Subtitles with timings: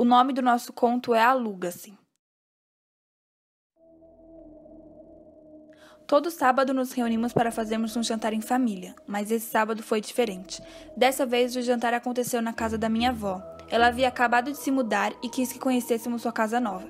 [0.00, 1.92] O nome do nosso conto é Aluga-se.
[6.08, 10.62] Todo sábado nos reunimos para fazermos um jantar em família, mas esse sábado foi diferente.
[10.96, 13.42] Dessa vez o jantar aconteceu na casa da minha avó.
[13.68, 16.88] Ela havia acabado de se mudar e quis que conhecêssemos sua casa nova.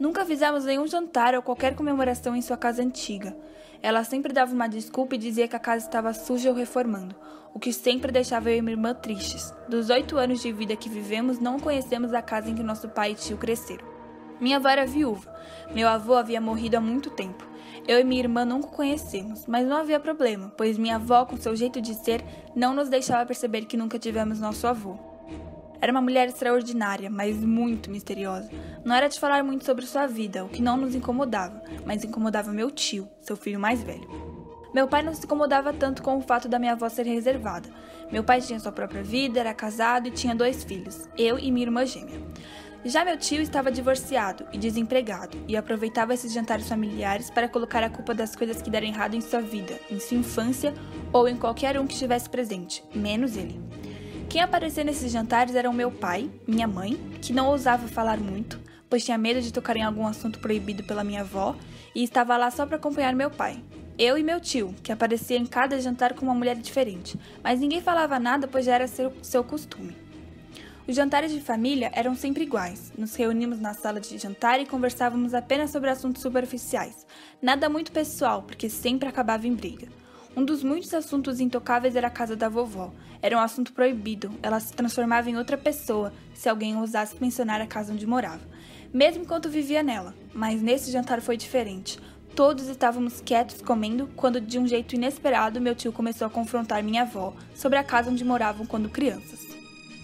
[0.00, 3.36] Nunca fizemos nenhum jantar ou qualquer comemoração em sua casa antiga.
[3.80, 7.14] Ela sempre dava uma desculpa e dizia que a casa estava suja ou reformando,
[7.54, 9.54] o que sempre deixava eu e minha irmã tristes.
[9.68, 13.12] Dos oito anos de vida que vivemos, não conhecemos a casa em que nosso pai
[13.12, 13.95] e tio cresceram.
[14.40, 15.34] Minha avó era viúva.
[15.72, 17.46] Meu avô havia morrido há muito tempo.
[17.88, 21.54] Eu e minha irmã nunca conhecemos, mas não havia problema, pois minha avó, com seu
[21.54, 24.98] jeito de ser, não nos deixava perceber que nunca tivemos nosso avô.
[25.80, 28.50] Era uma mulher extraordinária, mas muito misteriosa.
[28.84, 32.52] Não era de falar muito sobre sua vida, o que não nos incomodava, mas incomodava
[32.52, 34.08] meu tio, seu filho mais velho.
[34.74, 37.68] Meu pai não se incomodava tanto com o fato da minha avó ser reservada.
[38.10, 41.66] Meu pai tinha sua própria vida, era casado e tinha dois filhos, eu e minha
[41.66, 42.20] irmã gêmea.
[42.88, 47.90] Já meu tio estava divorciado e desempregado e aproveitava esses jantares familiares para colocar a
[47.90, 50.72] culpa das coisas que deram errado em sua vida, em sua infância
[51.12, 53.60] ou em qualquer um que estivesse presente, menos ele.
[54.28, 59.04] Quem aparecia nesses jantares eram meu pai, minha mãe, que não ousava falar muito, pois
[59.04, 61.56] tinha medo de tocar em algum assunto proibido pela minha avó
[61.92, 63.64] e estava lá só para acompanhar meu pai.
[63.98, 67.80] Eu e meu tio, que aparecia em cada jantar com uma mulher diferente, mas ninguém
[67.80, 70.05] falava nada pois já era seu, seu costume.
[70.88, 72.92] Os jantares de família eram sempre iguais.
[72.96, 77.04] Nos reunimos na sala de jantar e conversávamos apenas sobre assuntos superficiais.
[77.42, 79.88] Nada muito pessoal, porque sempre acabava em briga.
[80.36, 82.92] Um dos muitos assuntos intocáveis era a casa da vovó.
[83.20, 84.30] Era um assunto proibido.
[84.40, 88.46] Ela se transformava em outra pessoa se alguém ousasse mencionar a casa onde morava,
[88.94, 90.14] mesmo enquanto vivia nela.
[90.32, 91.98] Mas nesse jantar foi diferente.
[92.36, 97.02] Todos estávamos quietos comendo quando, de um jeito inesperado, meu tio começou a confrontar minha
[97.02, 99.45] avó sobre a casa onde moravam quando crianças.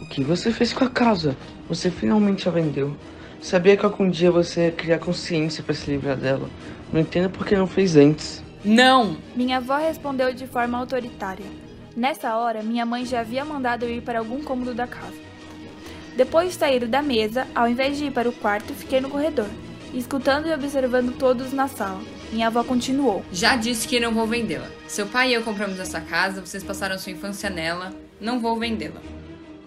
[0.00, 1.36] O que você fez com a casa?
[1.68, 2.94] Você finalmente a vendeu.
[3.40, 6.50] Sabia que algum dia você ia criar consciência para se livrar dela.
[6.92, 8.42] Não entendo por que não fez antes.
[8.64, 9.16] Não!
[9.34, 11.46] Minha avó respondeu de forma autoritária.
[11.96, 15.16] Nessa hora, minha mãe já havia mandado eu ir para algum cômodo da casa.
[16.14, 19.48] Depois de sair da mesa, ao invés de ir para o quarto, fiquei no corredor,
[19.94, 22.02] escutando e observando todos na sala.
[22.32, 23.24] Minha avó continuou.
[23.32, 24.68] Já disse que não vou vendê-la.
[24.86, 27.92] Seu pai e eu compramos essa casa, vocês passaram sua infância nela.
[28.20, 29.00] Não vou vendê-la.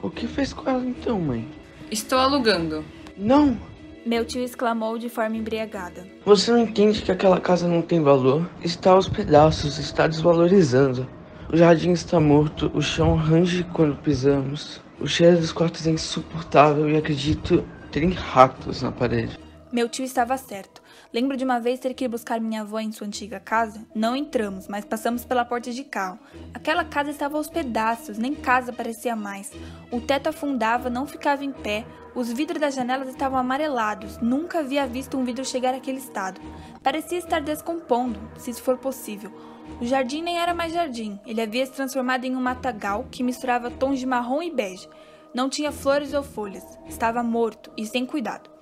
[0.02, 1.48] O que fez com ela então, mãe?
[1.92, 2.86] Estou alugando.
[3.18, 3.58] Não!
[4.06, 6.08] Meu tio exclamou de forma embriagada.
[6.26, 8.50] Você não entende que aquela casa não tem valor?
[8.64, 11.08] Está aos pedaços, está desvalorizando.
[11.52, 14.82] O jardim está morto, o chão range quando pisamos.
[15.00, 19.38] O cheiro dos quartos é insuportável e acredito terem ratos na parede.
[19.72, 20.82] Meu tio estava certo.
[21.14, 23.86] Lembro de uma vez ter que ir buscar minha avó em sua antiga casa.
[23.94, 26.18] Não entramos, mas passamos pela porta de carro.
[26.56, 29.52] Aquela casa estava aos pedaços, nem casa parecia mais.
[29.92, 31.86] O teto afundava, não ficava em pé.
[32.16, 34.18] Os vidros das janelas estavam amarelados.
[34.18, 36.42] Nunca havia visto um vidro chegar àquele estado.
[36.82, 39.32] Parecia estar descompondo, se isso for possível.
[39.80, 41.20] O jardim nem era mais jardim.
[41.28, 44.90] Ele havia se transformado em um matagal que misturava tons de marrom e bege.
[45.32, 46.66] Não tinha flores ou folhas.
[46.88, 48.59] Estava morto e sem cuidado.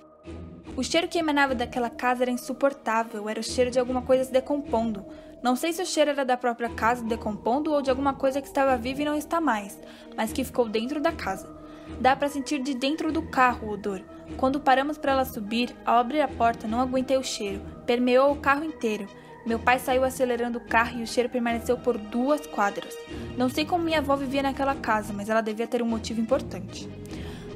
[0.78, 4.32] O cheiro que emanava daquela casa era insuportável, era o cheiro de alguma coisa se
[4.32, 5.04] decompondo.
[5.42, 8.46] Não sei se o cheiro era da própria casa decompondo ou de alguma coisa que
[8.46, 9.76] estava viva e não está mais,
[10.16, 11.52] mas que ficou dentro da casa.
[12.00, 14.04] Dá para sentir de dentro do carro o odor.
[14.36, 17.60] Quando paramos para ela subir, ao abrir a porta, não aguentei o cheiro.
[17.84, 19.08] Permeou o carro inteiro.
[19.44, 22.96] Meu pai saiu acelerando o carro e o cheiro permaneceu por duas quadras.
[23.36, 26.88] Não sei como minha avó vivia naquela casa, mas ela devia ter um motivo importante.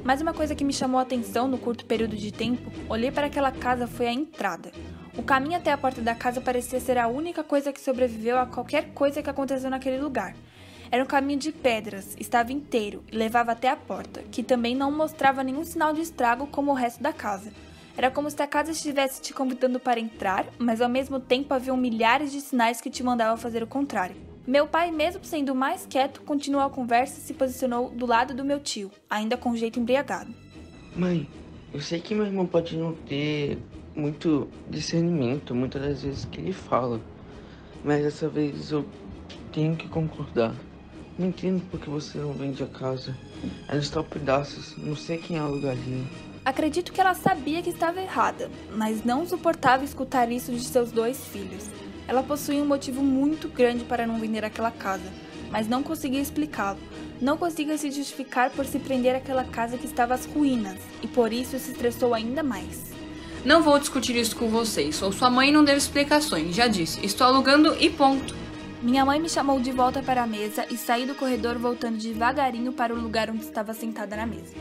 [0.03, 3.27] Mas uma coisa que me chamou a atenção no curto período de tempo, olhei para
[3.27, 4.71] aquela casa foi a entrada.
[5.17, 8.45] O caminho até a porta da casa parecia ser a única coisa que sobreviveu a
[8.45, 10.35] qualquer coisa que aconteceu naquele lugar.
[10.91, 14.91] Era um caminho de pedras, estava inteiro e levava até a porta, que também não
[14.91, 17.51] mostrava nenhum sinal de estrago como o resto da casa.
[17.95, 21.77] Era como se a casa estivesse te convidando para entrar, mas ao mesmo tempo haviam
[21.77, 24.32] milhares de sinais que te mandavam fazer o contrário.
[24.45, 28.43] Meu pai, mesmo sendo mais quieto, continuou a conversa e se posicionou do lado do
[28.43, 30.33] meu tio, ainda com jeito embriagado.
[30.93, 31.25] Mãe,
[31.73, 33.57] eu sei que meu irmão pode não ter
[33.95, 36.99] muito discernimento muitas das vezes que ele fala,
[37.85, 38.85] mas dessa vez eu
[39.53, 40.53] tenho que concordar.
[41.17, 43.15] Não entendo por que você não vende a casa.
[43.69, 46.05] Ela está a pedaços, não sei quem é o lugarzinho.
[46.43, 51.27] Acredito que ela sabia que estava errada, mas não suportava escutar isso de seus dois
[51.27, 51.69] filhos.
[52.07, 55.11] Ela possuía um motivo muito grande para não vender aquela casa,
[55.51, 56.79] mas não conseguia explicá-lo.
[57.21, 61.31] Não conseguia se justificar por se prender àquela casa que estava às ruínas, e por
[61.31, 62.91] isso se estressou ainda mais.
[63.45, 67.27] Não vou discutir isso com vocês, ou sua mãe não deu explicações, já disse, estou
[67.27, 68.33] alugando e ponto.
[68.81, 72.73] Minha mãe me chamou de volta para a mesa e saí do corredor voltando devagarinho
[72.73, 74.53] para o lugar onde estava sentada na mesa.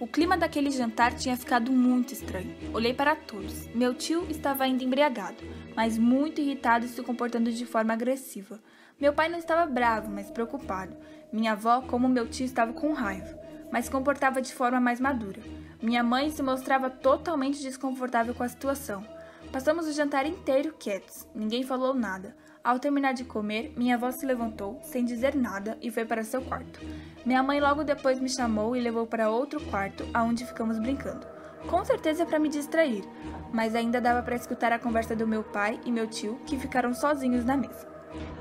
[0.00, 2.54] O clima daquele jantar tinha ficado muito estranho.
[2.72, 3.68] Olhei para todos.
[3.74, 5.36] Meu tio estava ainda embriagado,
[5.76, 8.60] mas muito irritado e se comportando de forma agressiva.
[9.00, 10.96] Meu pai não estava bravo, mas preocupado.
[11.32, 13.38] Minha avó, como meu tio, estava com raiva,
[13.72, 15.40] mas se comportava de forma mais madura.
[15.82, 19.02] Minha mãe se mostrava totalmente desconfortável com a situação.
[19.50, 22.36] Passamos o jantar inteiro quietos, ninguém falou nada.
[22.62, 26.42] Ao terminar de comer, minha avó se levantou, sem dizer nada, e foi para seu
[26.42, 26.78] quarto.
[27.24, 31.26] Minha mãe logo depois me chamou e levou para outro quarto, aonde ficamos brincando.
[31.66, 33.04] Com certeza para me distrair,
[33.52, 36.94] mas ainda dava para escutar a conversa do meu pai e meu tio, que ficaram
[36.94, 37.88] sozinhos na mesa.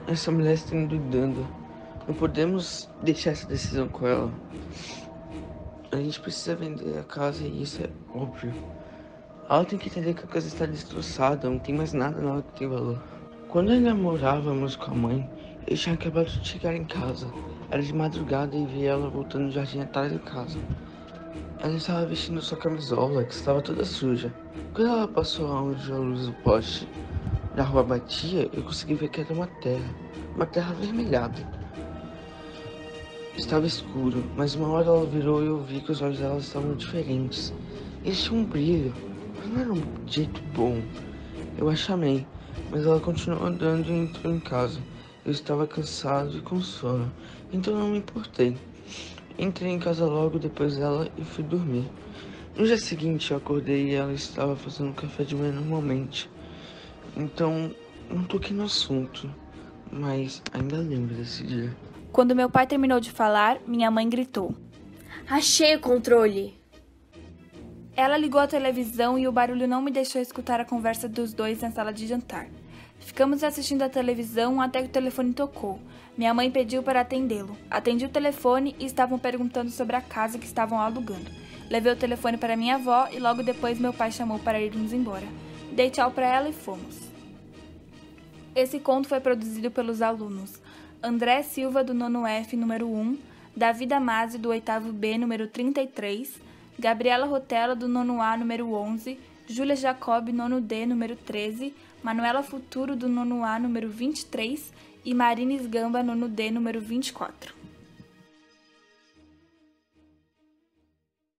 [0.07, 1.45] Essa mulher está endoidando.
[2.07, 4.31] Não podemos deixar essa decisão com ela.
[5.91, 8.53] A gente precisa vender a casa e isso é óbvio.
[9.49, 12.59] Ela tem que entender que a casa está destroçada, não tem mais nada nela que
[12.59, 13.01] tem valor.
[13.47, 15.29] Quando ainda morávamos com a mãe,
[15.67, 17.27] eu tinha acabado de chegar em casa.
[17.69, 20.59] Era de madrugada e vi ela voltando no jardim atrás de casa.
[21.61, 24.33] Ela estava vestindo sua camisola, que estava toda suja.
[24.73, 26.87] Quando ela passou onde a luz do poste
[27.55, 29.95] da rua batia, eu consegui ver que era uma terra.
[30.35, 31.45] Uma terra avermelhada.
[33.35, 36.75] Estava escuro, mas uma hora ela virou e eu vi que os olhos dela estavam
[36.75, 37.53] diferentes.
[38.03, 38.93] Eles tinham um brilho,
[39.37, 40.81] mas não era um jeito bom.
[41.57, 42.25] Eu a chamei
[42.69, 44.79] mas ela continuou andando e entrou em casa.
[45.25, 47.11] Eu estava cansado e com sono,
[47.51, 48.55] então não me importei.
[49.39, 51.89] Entrei em casa logo depois dela e fui dormir.
[52.57, 56.29] No dia seguinte eu acordei e ela estava fazendo café de manhã normalmente.
[57.15, 57.73] Então
[58.09, 59.33] não toquei no assunto,
[59.89, 61.73] mas ainda lembro desse dia.
[62.11, 64.53] Quando meu pai terminou de falar, minha mãe gritou:
[65.29, 66.59] Achei o controle!
[67.95, 71.61] Ela ligou a televisão e o barulho não me deixou escutar a conversa dos dois
[71.61, 72.49] na sala de jantar.
[72.99, 75.79] Ficamos assistindo a televisão até que o telefone tocou.
[76.17, 77.57] Minha mãe pediu para atendê-lo.
[77.69, 81.31] Atendi o telefone e estavam perguntando sobre a casa que estavam alugando.
[81.69, 85.27] Levei o telefone para minha avó e logo depois meu pai chamou para irmos embora.
[85.71, 87.09] Dei tchau para ela e fomos.
[88.55, 90.59] Esse conto foi produzido pelos alunos
[91.01, 93.17] André Silva, do nono F, número 1,
[93.55, 96.41] Davi Damasi, do oitavo B, número 33,
[96.77, 99.17] Gabriela Rotella, do nono A, número 11,
[99.47, 104.71] Júlia Jacob, nono D, número 13, Manuela Futuro, do nono A, número 23
[105.03, 107.58] e Marines Gamba, nono D, número 24.